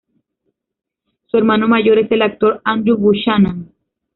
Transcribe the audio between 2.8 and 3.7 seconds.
Buchanan.